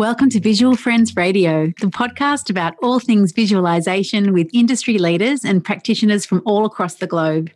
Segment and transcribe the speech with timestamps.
[0.00, 5.62] Welcome to Visual Friends Radio, the podcast about all things visualization with industry leaders and
[5.62, 7.50] practitioners from all across the globe.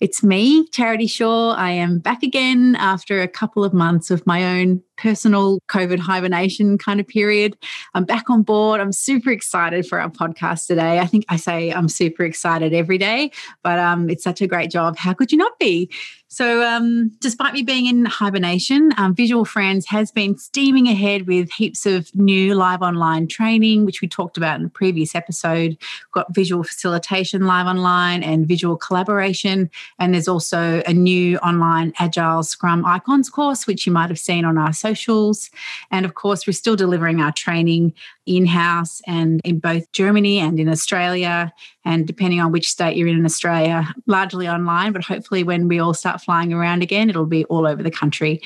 [0.00, 1.52] It's me, Charity Shaw.
[1.52, 6.78] I am back again after a couple of months of my own personal COVID hibernation
[6.78, 7.56] kind of period.
[7.94, 8.80] I'm back on board.
[8.80, 10.98] I'm super excited for our podcast today.
[10.98, 13.30] I think I say I'm super excited every day,
[13.62, 14.96] but um, it's such a great job.
[14.96, 15.90] How could you not be?
[16.32, 21.52] So, um, despite me being in hibernation, um, Visual Friends has been steaming ahead with
[21.52, 25.72] heaps of new live online training, which we talked about in a previous episode.
[25.72, 29.68] We've got visual facilitation live online and visual collaboration.
[29.98, 34.46] And there's also a new online Agile Scrum Icons course, which you might have seen
[34.46, 35.50] on our socials.
[35.90, 37.94] And of course, we're still delivering our training
[38.26, 41.52] in house and in both Germany and in Australia.
[41.84, 45.80] And depending on which state you're in in Australia, largely online, but hopefully when we
[45.80, 48.40] all start flying around again, it'll be all over the country.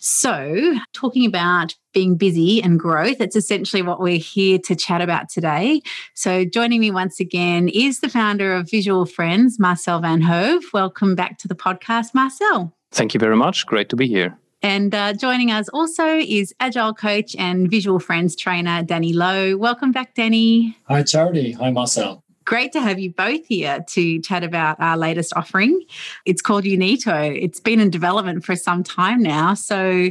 [0.00, 5.28] So, talking about being busy and growth, it's essentially what we're here to chat about
[5.30, 5.80] today.
[6.14, 10.64] So, joining me once again is the founder of Visual Friends, Marcel Van Hove.
[10.74, 12.74] Welcome back to the podcast, Marcel.
[12.90, 13.64] Thank you very much.
[13.66, 14.36] Great to be here.
[14.62, 19.56] And uh, joining us also is Agile coach and Visual Friends trainer, Danny Lowe.
[19.56, 20.76] Welcome back, Danny.
[20.88, 21.52] Hi, Charity.
[21.52, 22.22] Hi, Marcel.
[22.44, 25.82] Great to have you both here to chat about our latest offering.
[26.26, 27.36] It's called Unito.
[27.40, 29.54] It's been in development for some time now.
[29.54, 30.10] So,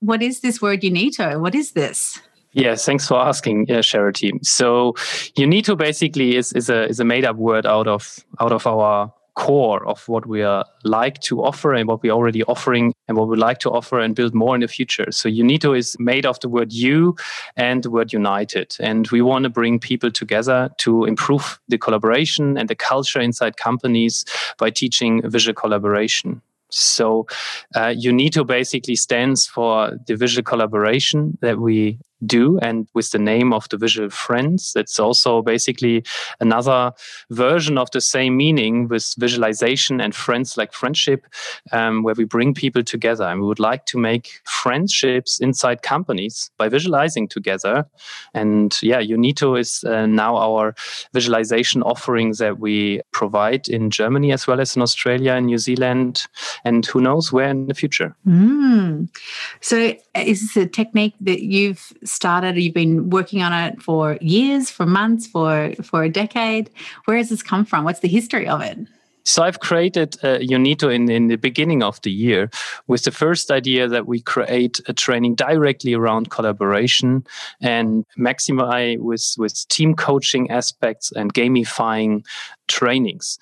[0.00, 1.40] what is this word Unito?
[1.40, 2.20] What is this?
[2.52, 4.32] Yeah, thanks for asking, uh, Charity.
[4.42, 4.92] So,
[5.36, 9.12] Unito basically is, is a is a made up word out of out of our
[9.38, 13.28] core of what we are like to offer and what we're already offering and what
[13.28, 15.06] we like to offer and build more in the future.
[15.12, 17.14] So Unito is made of the word you
[17.56, 18.76] and the word united.
[18.80, 23.56] And we want to bring people together to improve the collaboration and the culture inside
[23.56, 24.24] companies
[24.58, 26.42] by teaching visual collaboration.
[26.70, 27.26] So
[27.76, 33.52] uh, Unito basically stands for the visual collaboration that we do and with the name
[33.52, 36.04] of the visual friends it's also basically
[36.40, 36.92] another
[37.30, 41.26] version of the same meaning with visualization and friends like friendship
[41.72, 43.24] um, where we bring people together.
[43.24, 47.86] And we would like to make friendships inside companies by visualizing together.
[48.34, 50.74] And yeah unito is uh, now our
[51.12, 56.26] visualization offering that we provide in germany as well as in australia and new zealand
[56.64, 58.14] and who knows where in the future.
[58.26, 59.08] Mm.
[59.60, 62.56] so is this a technique that you've started?
[62.56, 66.70] You've been working on it for years, for months, for for a decade.
[67.04, 67.84] Where has this come from?
[67.84, 68.78] What's the history of it?
[69.28, 72.48] So I've created uh, Unito in, in the beginning of the year
[72.86, 77.26] with the first idea that we create a training directly around collaboration
[77.60, 82.24] and maximize with, with team coaching aspects and gamifying
[82.68, 83.38] trainings.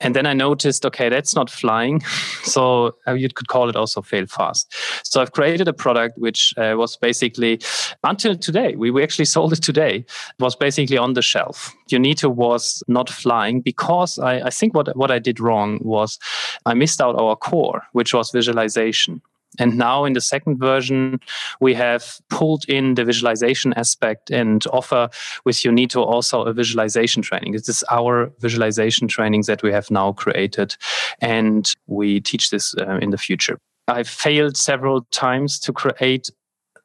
[0.00, 2.02] And then I noticed, okay, that's not flying.
[2.42, 4.74] So uh, you could call it also fail fast.
[5.10, 7.60] So I've created a product which uh, was basically
[8.04, 10.04] until today, we, we actually sold it today,
[10.38, 11.74] was basically on the shelf.
[11.90, 16.18] Unito was not flying because I, I think what, what I did wrong was
[16.64, 19.20] I missed out our core, which was visualization.
[19.58, 21.18] And now in the second version,
[21.60, 25.08] we have pulled in the visualization aspect and offer
[25.44, 27.52] with Unito also a visualization training.
[27.52, 30.76] This is our visualization training that we have now created,
[31.20, 33.58] and we teach this uh, in the future.
[33.90, 36.30] I've failed several times to create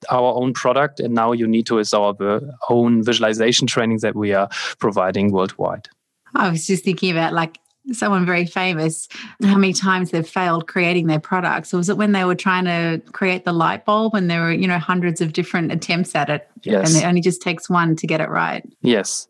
[0.09, 4.49] our own product, and now Unito is our own visualization training that we are
[4.79, 5.87] providing worldwide.
[6.33, 7.59] I was just thinking about like
[7.91, 9.07] someone very famous
[9.43, 12.65] how many times they've failed creating their products or was it when they were trying
[12.65, 16.29] to create the light bulb and there were you know hundreds of different attempts at
[16.29, 16.89] it yes.
[16.89, 19.27] and it only just takes one to get it right yes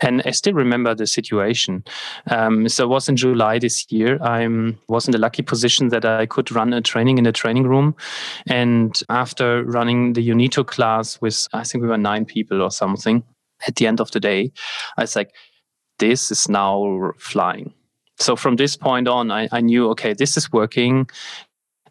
[0.00, 1.84] and I still remember the situation.
[2.30, 4.18] Um, so it was in July this year.
[4.22, 4.46] I
[4.88, 7.96] was in the lucky position that I could run a training in a training room.
[8.46, 13.24] And after running the UNITO class with, I think we were nine people or something,
[13.66, 14.52] at the end of the day,
[14.96, 15.34] I was like,
[15.98, 17.74] this is now flying.
[18.18, 21.08] So from this point on, I, I knew, okay, this is working.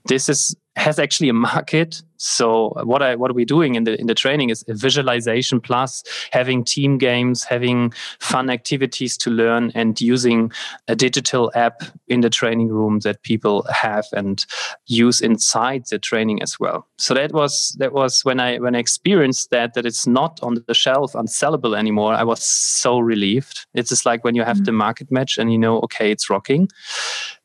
[0.06, 0.56] This is
[0.88, 2.02] has actually a market.
[2.16, 6.04] So what I what are we doing in the in the training is visualization plus
[6.32, 10.52] having team games, having fun activities to learn, and using
[10.88, 14.46] a digital app in the training room that people have and
[14.86, 16.88] use inside the training as well.
[16.98, 20.64] So that was that was when I when I experienced that that it's not on
[20.68, 22.14] the shelf unsellable anymore.
[22.14, 23.68] I was so relieved.
[23.74, 24.72] It's just like when you have mm-hmm.
[24.76, 26.70] the market match and you know, okay, it's rocking.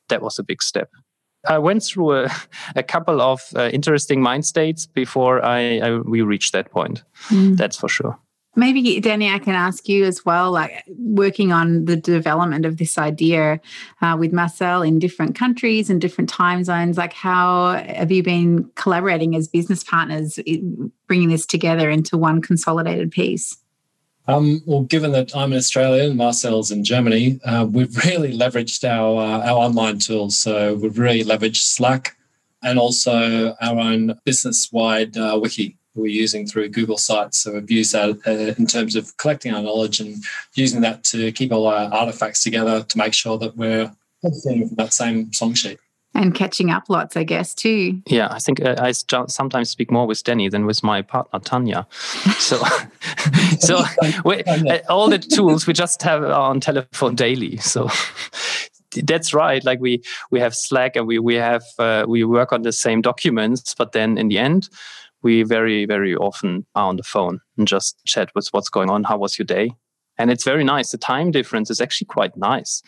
[0.09, 0.91] That was a big step.
[1.49, 2.31] I went through a,
[2.77, 7.03] a couple of uh, interesting mind states before I, I, we reached that point.
[7.29, 7.56] Mm.
[7.56, 8.19] That's for sure.
[8.55, 12.99] Maybe, Danny, I can ask you as well, like working on the development of this
[12.99, 13.59] idea
[14.03, 16.99] uh, with Marcel in different countries and different time zones.
[16.99, 20.39] Like, how have you been collaborating as business partners,
[21.06, 23.56] bringing this together into one consolidated piece?
[24.28, 28.88] Um, well, given that I'm in Australia and Marcel's in Germany, uh, we've really leveraged
[28.88, 30.38] our uh, our online tools.
[30.38, 32.16] So we've really leveraged Slack
[32.62, 37.42] and also our own business wide uh, wiki we're using through Google Sites.
[37.42, 40.22] So we've used that uh, in terms of collecting our knowledge and
[40.54, 44.92] using that to keep all our artifacts together to make sure that we're from that
[44.92, 45.78] same song sheet.
[46.14, 48.03] And catching up lots, I guess, too.
[48.06, 51.87] Yeah, I think uh, I sometimes speak more with Danny than with my partner Tanya.
[52.38, 52.62] So,
[53.61, 53.85] so
[54.25, 57.56] we, uh, all the tools we just have on telephone daily.
[57.59, 57.88] So
[59.05, 59.64] that's right.
[59.64, 63.00] Like we we have Slack and we we have uh, we work on the same
[63.00, 64.69] documents, but then in the end,
[65.23, 69.05] we very, very often are on the phone and just chat with what's going on.
[69.05, 69.70] How was your day?
[70.22, 70.92] And it's very nice.
[70.92, 72.80] The time difference is actually quite nice.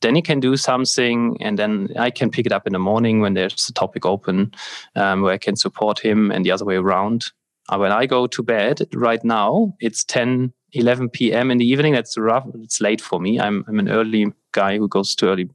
[0.00, 3.20] Then he can do something, and then I can pick it up in the morning
[3.20, 4.54] when there's a topic open
[4.96, 7.26] um, where I can support him, and the other way around.
[7.68, 11.50] Uh, when I go to bed right now, it's 10, 11 p.m.
[11.50, 11.92] in the evening.
[11.92, 12.46] That's rough.
[12.54, 13.38] It's late for me.
[13.38, 15.50] I'm, I'm an early guy who goes to early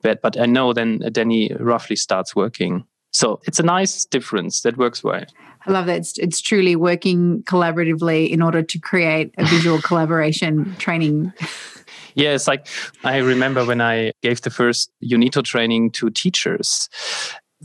[0.00, 2.86] bed, but I know then Danny roughly starts working.
[3.12, 5.24] So it's a nice difference that works well.
[5.66, 5.98] I love that.
[5.98, 11.32] It's, it's truly working collaboratively in order to create a visual collaboration training.
[12.14, 12.66] Yeah, it's like
[13.04, 16.88] I remember when I gave the first UNITO training to teachers.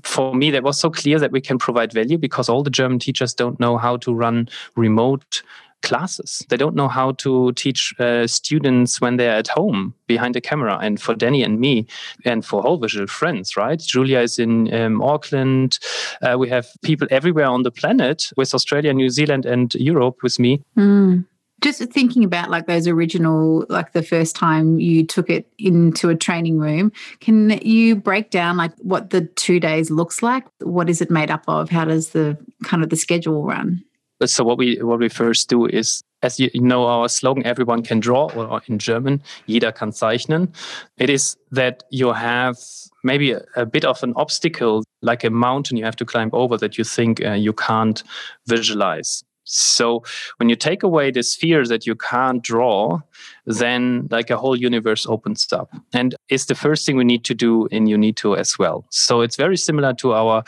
[0.03, 2.99] For me, that was so clear that we can provide value because all the German
[2.99, 5.41] teachers don't know how to run remote
[5.81, 6.45] classes.
[6.49, 10.77] They don't know how to teach uh, students when they're at home behind the camera.
[10.81, 11.87] And for Danny and me,
[12.25, 13.79] and for whole visual friends, right?
[13.79, 15.79] Julia is in um, Auckland.
[16.21, 20.39] Uh, we have people everywhere on the planet with Australia, New Zealand, and Europe with
[20.39, 20.61] me.
[20.77, 21.25] Mm.
[21.59, 26.15] Just thinking about like those original, like the first time you took it into a
[26.15, 30.45] training room, can you break down like what the two days looks like?
[30.59, 31.71] What is it made up of?
[31.71, 33.83] How does the kind of the schedule run?
[34.25, 37.99] So what we what we first do is as you know our slogan everyone can
[37.99, 40.49] draw or in german jeder kann zeichnen.
[40.97, 42.57] It is that you have
[43.03, 46.57] maybe a, a bit of an obstacle like a mountain you have to climb over
[46.57, 48.03] that you think uh, you can't
[48.47, 50.03] visualize so
[50.37, 52.99] when you take away this fear that you can't draw,
[53.45, 55.69] then like a whole universe opens up.
[55.93, 58.85] And it's the first thing we need to do in UNITO as well.
[58.91, 60.43] So it's very similar to our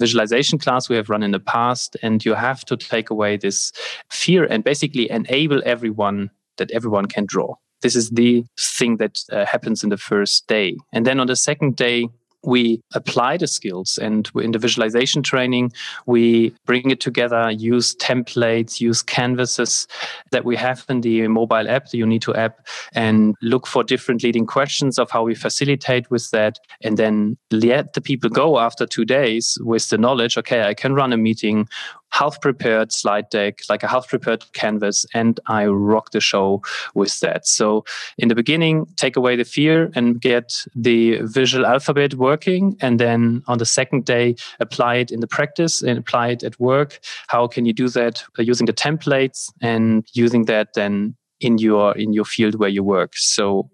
[0.00, 1.96] visualization class we have run in the past.
[2.02, 3.72] And you have to take away this
[4.10, 7.54] fear and basically enable everyone that everyone can draw.
[7.82, 10.76] This is the thing that uh, happens in the first day.
[10.92, 12.08] And then on the second day,
[12.44, 13.98] we apply the skills.
[14.00, 15.72] And in the visualization training
[16.06, 19.86] we bring it together use templates use canvases
[20.30, 24.46] that we have in the mobile app the unito app and look for different leading
[24.46, 26.58] questions of how we facilitate with that.
[26.82, 30.94] And then let the people go after two days with the knowledge okay i can
[30.94, 31.68] run a meeting
[32.10, 36.62] half prepared slide deck, like a half prepared canvas, and I rock the show
[36.94, 37.46] with that.
[37.46, 37.84] So
[38.18, 42.76] in the beginning, take away the fear and get the visual alphabet working.
[42.80, 46.58] And then on the second day, apply it in the practice and apply it at
[46.60, 47.00] work.
[47.28, 52.12] How can you do that using the templates and using that then in your in
[52.12, 53.12] your field where you work?
[53.16, 53.70] So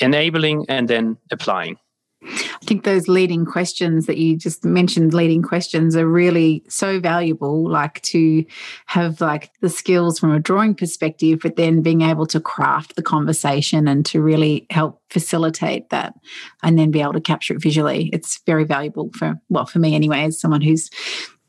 [0.00, 1.76] enabling and then applying.
[2.24, 7.68] I think those leading questions that you just mentioned, leading questions, are really so valuable.
[7.68, 8.44] Like to
[8.86, 13.02] have like the skills from a drawing perspective, but then being able to craft the
[13.02, 16.14] conversation and to really help facilitate that,
[16.62, 18.10] and then be able to capture it visually.
[18.12, 20.90] It's very valuable for well, for me anyway, as someone who's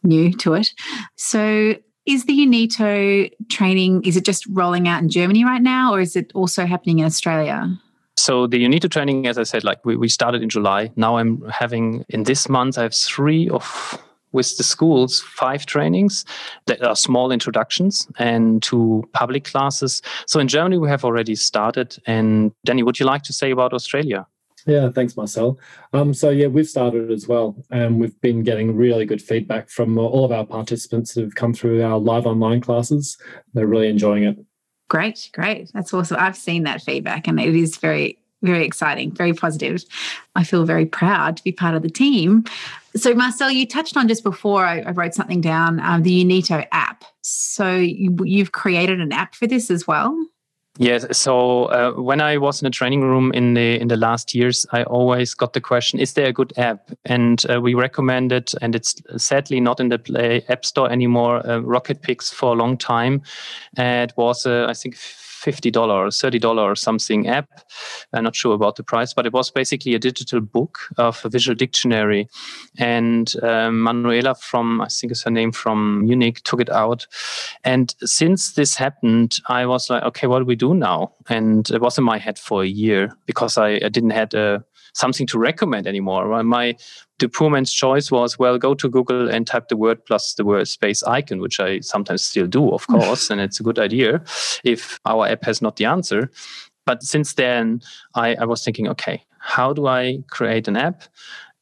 [0.04, 0.70] new to it.
[1.16, 1.76] So
[2.06, 6.16] is the UNITO training, is it just rolling out in Germany right now, or is
[6.18, 7.70] it also happening in Australia?
[8.24, 10.90] So the UNITO training, as I said, like we, we started in July.
[10.96, 14.02] Now I'm having in this month I have three of
[14.32, 16.24] with the schools five trainings
[16.68, 20.02] that are small introductions and two public classes.
[20.26, 21.98] So in Germany we have already started.
[22.08, 24.26] And Danny, would you like to say about Australia?
[24.66, 25.60] Yeah, thanks, Marcel.
[25.92, 29.98] Um, so yeah, we've started as well, and we've been getting really good feedback from
[29.98, 33.18] all of our participants that have come through our live online classes.
[33.54, 34.38] They're really enjoying it.
[34.94, 35.72] Great, great.
[35.74, 36.18] That's awesome.
[36.20, 39.84] I've seen that feedback and it is very, very exciting, very positive.
[40.36, 42.44] I feel very proud to be part of the team.
[42.96, 46.68] So, Marcel, you touched on just before I, I wrote something down um, the Unito
[46.72, 47.06] app.
[47.24, 50.16] So, you, you've created an app for this as well?
[50.80, 51.06] Yes.
[51.16, 54.66] So uh, when I was in a training room in the in the last years,
[54.72, 56.90] I always got the question: Is there a good app?
[57.06, 61.48] And uh, we recommended, and it's sadly not in the Play App Store anymore.
[61.48, 63.22] Uh, Rocket Picks for a long time.
[63.78, 64.96] it was, uh, I think,
[65.44, 67.50] $50 or $30 or something app.
[68.14, 71.30] I'm not sure about the price, but it was basically a digital book of a
[71.30, 72.28] visual dictionary.
[72.78, 77.08] And um, Manuela from, I think is her name, from Munich took it out.
[77.64, 81.14] And since this happened, I was like, okay, what do we do now?
[81.30, 84.64] And it was in my head for a year because I, I didn't had a
[84.94, 86.44] something to recommend anymore.
[86.44, 86.76] My
[87.20, 90.46] the poor man's choice was well, go to Google and type the word plus the
[90.46, 94.24] word space icon, which I sometimes still do, of course, and it's a good idea
[94.64, 96.32] if our app has not the answer.
[96.86, 97.82] But since then,
[98.14, 101.04] I, I was thinking, okay, how do I create an app?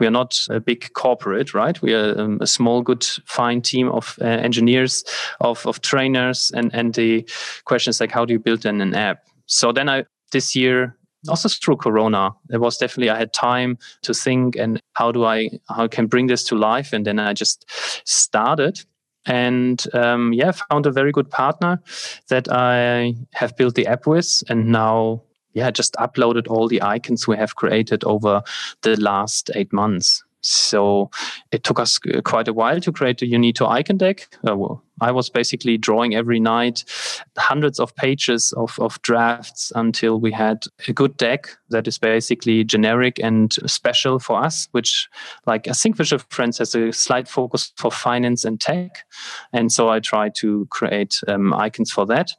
[0.02, 1.80] we are not a big corporate, right?
[1.80, 5.06] We are um, a small, good, fine team of uh, engineers,
[5.42, 7.30] of, of trainers, and and the
[7.66, 9.20] question is like, how do you build an, an app?
[9.46, 10.98] So then I this year
[11.30, 15.50] also through corona it was definitely i had time to think and how do i
[15.70, 16.94] how I can bring this to life?
[16.94, 17.66] And then i just
[18.06, 18.84] started.
[19.28, 21.80] And um, yeah found a very good partner
[22.30, 24.44] that i have built the app with.
[24.50, 25.22] And now
[25.54, 28.42] yeah just uploaded all the icons we have created over
[28.82, 31.10] the last eight months so
[31.52, 34.28] it took us quite a while to create a Unito icon deck.
[34.48, 36.84] Uh, well, I was basically drawing every night
[37.38, 42.64] hundreds of pages of, of drafts until we had a good deck that is basically
[42.64, 45.08] generic and special for us, which,
[45.46, 49.06] like, I think Visual Friends has a slight focus for finance and tech.
[49.54, 52.32] And so I tried to create um, icons for that.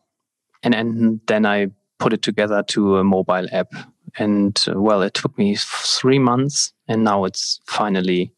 [0.63, 1.69] And, and then I
[1.99, 3.73] put it together to a mobile app
[4.19, 8.33] and uh, well it took me three months and now it's finally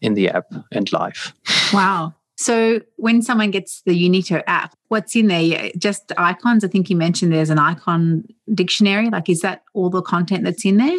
[0.00, 1.34] in the app and live.
[1.72, 2.14] Wow.
[2.36, 5.70] So when someone gets the unito app what's in there?
[5.78, 6.64] Just icons?
[6.64, 9.08] I think you mentioned there's an icon dictionary.
[9.08, 10.98] Like is that all the content that's in there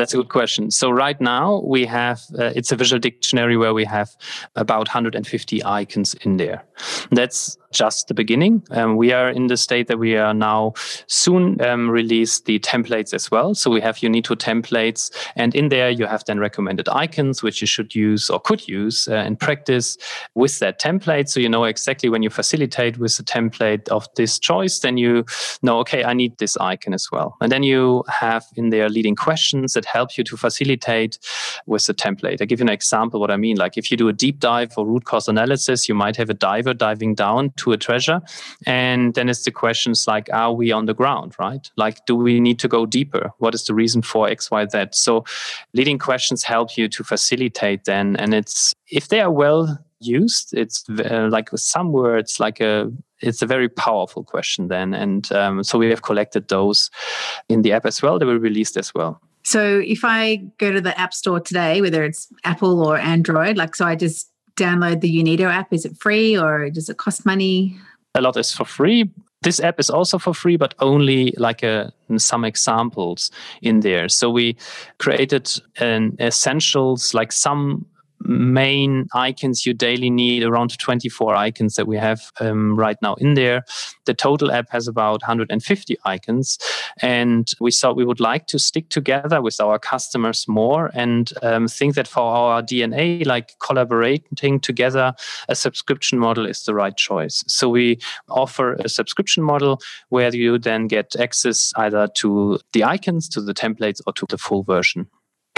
[0.00, 0.70] that's a good question.
[0.70, 4.10] So right now we have uh, it's a visual dictionary where we have
[4.56, 6.64] about 150 icons in there.
[7.10, 8.62] That's just the beginning.
[8.70, 10.72] Um, we are in the state that we are now
[11.06, 13.54] soon um, release the templates as well.
[13.54, 17.66] So we have Unito templates, and in there you have then recommended icons which you
[17.66, 19.96] should use or could use uh, in practice
[20.34, 21.28] with that template.
[21.28, 25.24] So you know exactly when you facilitate with the template of this choice, then you
[25.62, 27.36] know okay, I need this icon as well.
[27.40, 31.18] And then you have in there leading questions that help you to facilitate
[31.66, 32.40] with the template.
[32.40, 33.56] I give you an example what I mean.
[33.56, 36.34] Like if you do a deep dive or root cause analysis, you might have a
[36.34, 38.20] diver diving down to a treasure.
[38.66, 41.70] And then it's the questions like, are we on the ground, right?
[41.76, 43.32] Like, do we need to go deeper?
[43.38, 44.86] What is the reason for X, Y, Z?
[44.92, 45.24] So
[45.72, 48.16] leading questions help you to facilitate then.
[48.16, 52.90] And it's, if they are well used, it's uh, like with some words, like a,
[53.20, 54.94] it's a very powerful question then.
[54.94, 56.90] And um, so we have collected those
[57.48, 58.18] in the app as well.
[58.18, 59.20] They were released as well.
[59.42, 63.74] So if I go to the App Store today, whether it's Apple or Android, like
[63.74, 64.30] so I just
[64.60, 65.72] download the Unito app?
[65.72, 67.76] Is it free or does it cost money?
[68.14, 69.10] A lot is for free.
[69.42, 73.30] This app is also for free, but only like uh, a, some examples
[73.62, 74.08] in there.
[74.08, 74.56] So we
[74.98, 77.86] created an essentials, like some
[78.30, 83.34] main icons you daily need around 24 icons that we have um, right now in
[83.34, 83.64] there.
[84.04, 86.58] The total app has about 150 icons
[87.02, 91.66] and we thought we would like to stick together with our customers more and um,
[91.66, 95.12] think that for our dna like collaborating together
[95.48, 97.42] a subscription model is the right choice.
[97.48, 103.28] So we offer a subscription model where you then get access either to the icons
[103.30, 105.08] to the templates or to the full version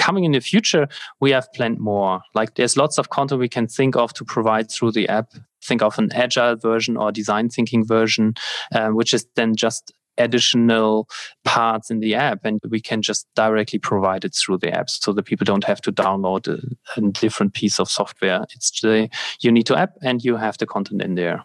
[0.02, 0.88] coming in the future,
[1.20, 2.20] we have planned more.
[2.34, 5.28] Like there's lots of content we can think of to provide through the app.
[5.62, 8.34] Think of an agile version or design thinking version,
[8.74, 11.08] um, which is then just additional
[11.44, 15.12] parts in the app and we can just directly provide it through the apps so
[15.12, 16.58] that people don't have to download a,
[16.96, 19.08] a different piece of software it's the
[19.42, 21.42] Unito app and you have the content in there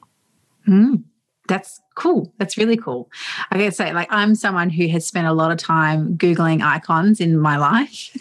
[0.68, 1.02] mm
[1.48, 2.34] that's cool.
[2.38, 3.10] That's really cool.
[3.52, 7.20] I gotta say, like, I'm someone who has spent a lot of time Googling icons
[7.20, 8.16] in my life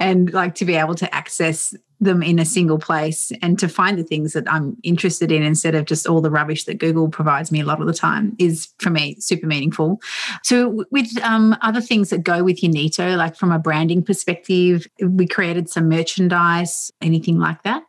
[0.00, 3.98] and like to be able to access them in a single place and to find
[3.98, 7.52] the things that I'm interested in instead of just all the rubbish that Google provides
[7.52, 10.00] me a lot of the time is for me super meaningful.
[10.42, 15.26] So, with um, other things that go with Unito, like from a branding perspective, we
[15.26, 17.82] created some merchandise, anything like that?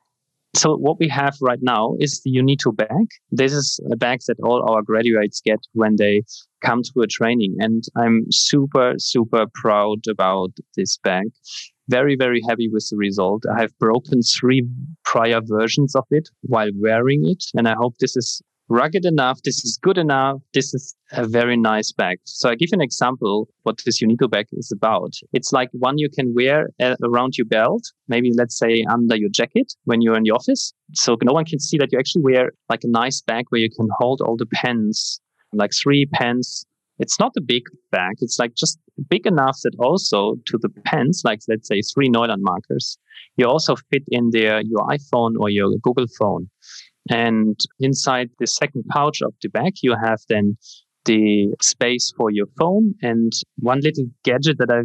[0.53, 3.07] So what we have right now is the Unito bag.
[3.31, 6.23] This is a bag that all our graduates get when they
[6.61, 7.55] come to a training.
[7.59, 11.27] And I'm super, super proud about this bag.
[11.87, 13.43] Very, very happy with the result.
[13.53, 14.67] I have broken three
[15.05, 17.43] prior versions of it while wearing it.
[17.55, 19.41] And I hope this is rugged enough.
[19.43, 20.37] This is good enough.
[20.53, 22.19] This is a very nice bag.
[22.23, 25.11] So I give an example what this Unito bag is about.
[25.33, 29.29] It's like one you can wear uh, around your belt, maybe let's say under your
[29.29, 30.73] jacket when you're in the office.
[30.93, 33.69] So no one can see that you actually wear like a nice bag where you
[33.69, 35.19] can hold all the pens,
[35.51, 36.65] like three pens.
[36.97, 38.15] It's not a big bag.
[38.19, 42.41] It's like just big enough that also to the pens, like let's say three Neuland
[42.41, 42.97] markers,
[43.37, 46.49] you also fit in there your iPhone or your Google phone.
[47.11, 50.57] And inside the second pouch of the bag, you have then
[51.05, 52.95] the space for your phone.
[53.01, 54.83] And one little gadget that I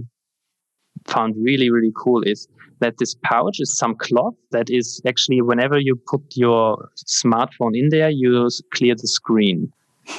[1.09, 2.49] found really, really cool is
[2.81, 7.91] that this pouch is some cloth that is actually, whenever you put your smartphone in
[7.91, 9.71] there, you clear the screen.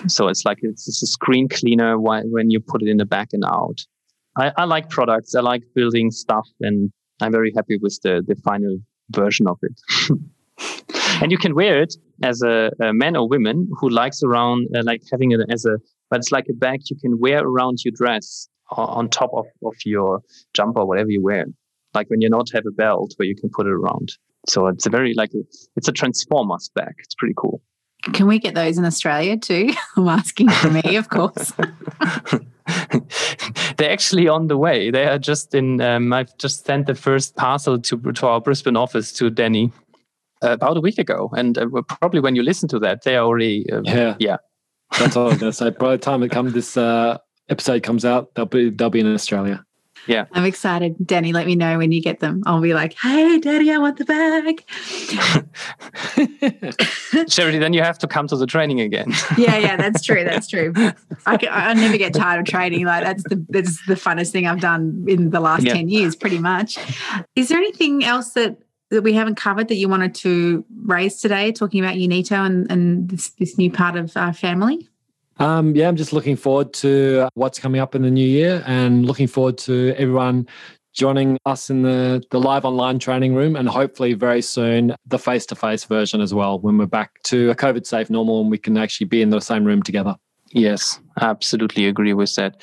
[0.07, 3.29] So it's like it's, it's a screen cleaner when you put it in the back
[3.33, 3.85] and out.
[4.37, 5.35] I, I like products.
[5.35, 8.77] I like building stuff, and I'm very happy with the the final
[9.11, 9.79] version of it.
[11.21, 14.81] and you can wear it as a, a man or woman who likes around uh,
[14.83, 15.77] like having it as a
[16.09, 19.75] but it's like a bag you can wear around your dress on top of, of
[19.85, 20.21] your
[20.53, 21.45] jumper whatever you wear.
[21.93, 24.13] Like when you not have a belt where you can put it around.
[24.47, 25.39] So it's a very like a,
[25.75, 26.93] it's a transformers bag.
[26.99, 27.61] It's pretty cool.
[28.13, 29.71] Can we get those in australia too?
[29.97, 31.51] I'm asking for me of course.
[33.77, 34.91] They're actually on the way.
[34.91, 38.77] They are just in um, i've just sent the first parcel to, to our brisbane
[38.77, 39.71] office to danny
[40.41, 43.69] about a week ago, and uh, probably when you listen to that, they are already
[43.71, 44.37] uh, yeah yeah.
[44.99, 45.69] That's all I was going to say.
[45.71, 47.17] By the time it comes, this uh,
[47.49, 49.65] episode comes out, they'll be they'll be in Australia.
[50.07, 50.25] Yeah.
[50.31, 50.95] I'm excited.
[51.05, 52.41] Danny, let me know when you get them.
[52.45, 54.63] I'll be like, hey, Daddy, I want the bag.
[57.29, 59.11] Charity, then you have to come to the training again.
[59.37, 60.23] yeah, yeah, that's true.
[60.23, 60.73] That's true.
[61.25, 62.85] I, can, I never get tired of training.
[62.85, 65.73] Like that's the that's the funnest thing I've done in the last yeah.
[65.73, 66.77] 10 years, pretty much.
[67.35, 68.57] Is there anything else that
[68.89, 73.09] that we haven't covered that you wanted to raise today, talking about Unito and, and
[73.09, 74.87] this, this new part of our family?
[75.39, 79.05] Um, yeah, I'm just looking forward to what's coming up in the new year and
[79.05, 80.47] looking forward to everyone
[80.93, 85.45] joining us in the, the live online training room and hopefully very soon the face
[85.45, 88.57] to face version as well when we're back to a COVID safe normal and we
[88.57, 90.15] can actually be in the same room together.
[90.51, 92.61] Yes, absolutely agree with that.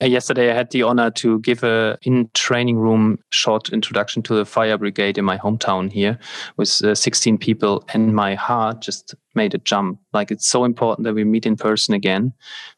[0.00, 4.36] Uh, yesterday, I had the honor to give a in training room short introduction to
[4.36, 6.18] the fire brigade in my hometown here
[6.56, 9.98] with uh, 16 people, and my heart just made a jump.
[10.12, 12.32] Like it's so important that we meet in person again,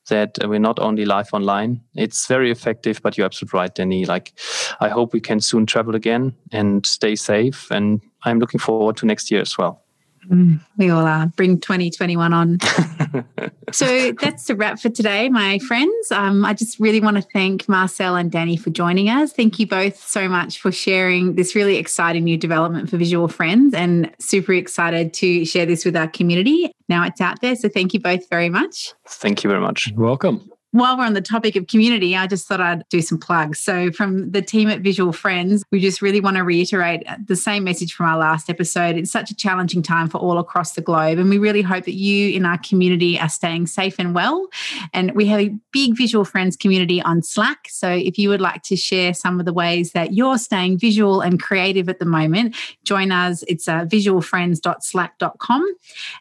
[0.09, 1.83] that we're not only live online.
[1.95, 4.07] It's very effective, but you're absolutely right, Danny.
[4.07, 4.33] Like
[4.81, 9.07] I hope we can soon travel again and stay safe, and I'm looking forward to
[9.07, 9.86] next year as well.
[10.31, 11.27] Mm, we all are.
[11.37, 12.59] Bring 2021 on.
[13.73, 16.13] so that's the wrap for today, my friends.
[16.13, 19.33] Um, I just really want to thank Marcel and Danny for joining us.
[19.33, 23.75] Thank you both so much for sharing this really exciting new development for Visual Friends
[23.75, 26.73] and super excited to share this with our community.
[26.89, 27.57] Now it's out there.
[27.57, 28.93] So thank you both very much.
[29.07, 29.93] Thank you very much.
[29.97, 33.59] welcome while we're on the topic of community, I just thought I'd do some plugs.
[33.61, 37.65] So, from the team at Visual Friends, we just really want to reiterate the same
[37.65, 38.97] message from our last episode.
[38.97, 41.19] It's such a challenging time for all across the globe.
[41.19, 44.49] And we really hope that you in our community are staying safe and well.
[44.93, 47.69] And we have a big Visual Friends community on Slack.
[47.71, 51.23] So, if you would like to share some of the ways that you're staying visual
[51.23, 53.45] and creative at the moment, join us.
[53.49, 55.75] It's uh, visualfriends.slack.com.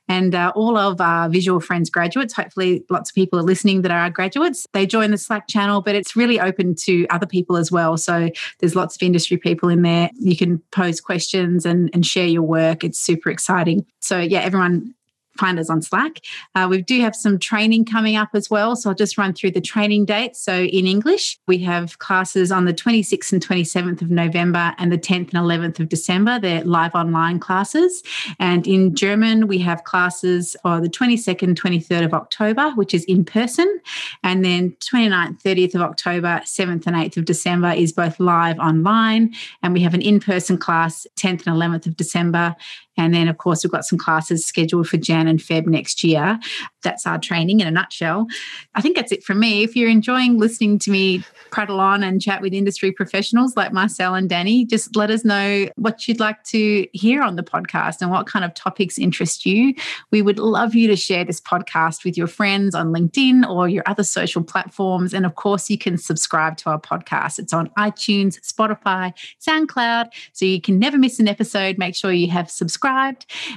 [0.08, 3.92] And uh, all of our Visual Friends graduates, hopefully, lots of people are listening that
[3.92, 4.68] are our graduates graduates.
[4.74, 7.98] They join the Slack channel, but it's really open to other people as well.
[7.98, 8.30] So
[8.60, 10.10] there's lots of industry people in there.
[10.20, 12.84] You can pose questions and, and share your work.
[12.84, 13.86] It's super exciting.
[14.02, 14.94] So, yeah, everyone
[15.38, 16.22] find us on Slack.
[16.54, 18.76] Uh, we do have some training coming up as well.
[18.76, 20.40] So I'll just run through the training dates.
[20.40, 24.98] So in English, we have classes on the 26th and 27th of November and the
[24.98, 26.40] 10th and 11th of December.
[26.40, 28.04] They're live online classes.
[28.40, 33.26] And in German, we have classes on the 22nd, 23rd of October, which is in
[33.26, 33.82] person.
[34.24, 39.34] And then 29th, 30th of October, 7th and 8th of December is both live online.
[39.62, 42.56] And we have an in person class 10th and 11th of December.
[42.98, 46.40] And then, of course, we've got some classes scheduled for Jan and Feb next year.
[46.84, 48.28] That's our training in a nutshell.
[48.76, 49.64] I think that's it from me.
[49.64, 54.14] If you're enjoying listening to me prattle on and chat with industry professionals like Marcel
[54.14, 58.12] and Danny, just let us know what you'd like to hear on the podcast and
[58.12, 59.74] what kind of topics interest you.
[60.12, 63.84] We would love you to share this podcast with your friends on LinkedIn or your
[63.86, 65.14] other social platforms.
[65.14, 67.40] And of course, you can subscribe to our podcast.
[67.40, 69.14] It's on iTunes, Spotify,
[69.46, 70.08] SoundCloud.
[70.34, 71.78] So you can never miss an episode.
[71.78, 72.85] Make sure you have subscribed.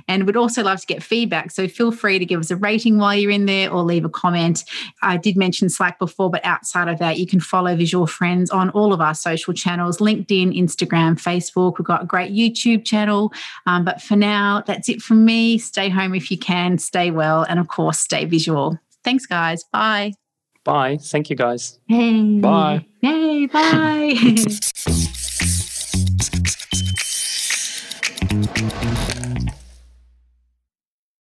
[0.09, 1.51] And we'd also love to get feedback.
[1.51, 4.09] So feel free to give us a rating while you're in there or leave a
[4.09, 4.65] comment.
[5.03, 8.71] I did mention Slack before, but outside of that, you can follow Visual Friends on
[8.71, 11.79] all of our social channels LinkedIn, Instagram, Facebook.
[11.79, 13.33] We've got a great YouTube channel.
[13.67, 15.59] Um, but for now, that's it from me.
[15.59, 18.79] Stay home if you can, stay well, and of course, stay visual.
[19.05, 19.65] Thanks, guys.
[19.73, 20.13] Bye.
[20.65, 20.99] Bye.
[21.01, 21.79] Thank you, guys.
[21.89, 22.41] Hey.
[22.41, 22.85] Bye.
[23.01, 24.15] Hey, bye.